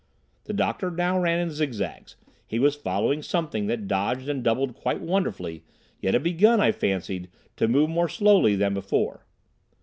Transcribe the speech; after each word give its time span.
The 0.45 0.53
doctor 0.53 0.89
now 0.89 1.19
ran 1.19 1.39
in 1.39 1.51
zigzags. 1.51 2.15
He 2.47 2.57
was 2.57 2.73
following 2.75 3.21
something 3.21 3.67
that 3.67 3.87
dodged 3.87 4.27
and 4.27 4.43
doubled 4.43 4.73
quite 4.73 4.99
wonderfully, 4.99 5.63
yet 6.01 6.15
had 6.15 6.23
begun, 6.23 6.59
I 6.59 6.71
fancied, 6.71 7.29
to 7.57 7.67
move 7.67 7.87
more 7.91 8.09
slowly 8.09 8.55
than 8.55 8.73
before. 8.73 9.27